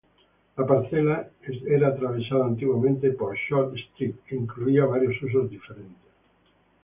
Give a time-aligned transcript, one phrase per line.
[0.57, 1.29] La parcela
[1.67, 6.01] era atravesada antiguamente por Short Street e incluía varios usos diferentes.